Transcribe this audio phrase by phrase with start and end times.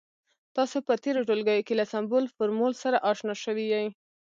[0.55, 3.87] تاسې په تیرو ټولګیو کې له سمبول، فورمول سره اشنا شوي يئ.